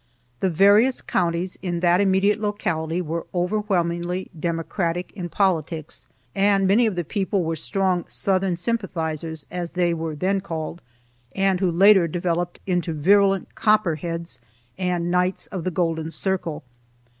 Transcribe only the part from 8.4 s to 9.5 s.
sympathizers,"